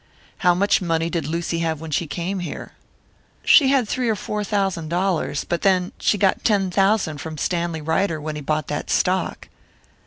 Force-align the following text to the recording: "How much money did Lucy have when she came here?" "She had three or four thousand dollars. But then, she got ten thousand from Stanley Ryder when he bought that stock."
"How 0.39 0.55
much 0.55 0.81
money 0.81 1.11
did 1.11 1.27
Lucy 1.27 1.59
have 1.59 1.79
when 1.79 1.91
she 1.91 2.07
came 2.07 2.39
here?" 2.39 2.71
"She 3.45 3.67
had 3.67 3.87
three 3.87 4.09
or 4.09 4.15
four 4.15 4.43
thousand 4.43 4.89
dollars. 4.89 5.43
But 5.43 5.61
then, 5.61 5.91
she 5.99 6.17
got 6.17 6.43
ten 6.43 6.71
thousand 6.71 7.21
from 7.21 7.37
Stanley 7.37 7.81
Ryder 7.81 8.19
when 8.19 8.35
he 8.35 8.41
bought 8.41 8.65
that 8.65 8.89
stock." 8.89 9.47